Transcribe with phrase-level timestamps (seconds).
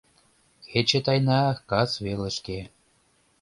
[0.69, 1.39] Кече тайна
[1.69, 2.59] кас велышке